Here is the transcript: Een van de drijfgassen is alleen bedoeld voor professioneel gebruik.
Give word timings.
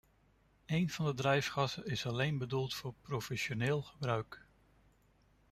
Een 0.65 0.89
van 0.89 1.05
de 1.05 1.13
drijfgassen 1.13 1.85
is 1.85 2.05
alleen 2.05 2.37
bedoeld 2.37 2.73
voor 2.75 2.93
professioneel 3.01 3.81
gebruik. 3.81 4.45